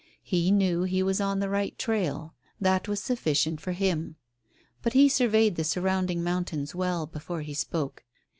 [0.23, 2.33] He knew he was on the right trail.
[2.59, 4.15] That was sufficient for him.
[4.81, 8.03] But he surveyed the surrounding mountains well before he spoke.